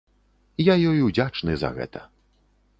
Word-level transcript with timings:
Я 0.71 0.77
ёй 0.93 1.05
удзячны 1.09 1.53
за 1.67 1.73
гэта. 1.79 2.05